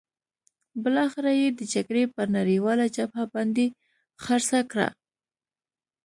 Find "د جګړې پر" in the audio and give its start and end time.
1.59-2.27